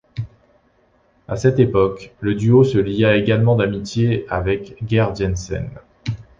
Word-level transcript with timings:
À 1.27 1.37
cette 1.37 1.59
époque, 1.59 2.11
le 2.21 2.33
duo 2.33 2.63
se 2.63 2.79
lia 2.79 3.15
également 3.15 3.55
d'amitié 3.55 4.25
avec 4.29 4.75
Geir 4.87 5.13
Jenssen. 5.13 5.69